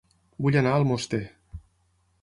[0.45, 1.21] Vull anar a Almoster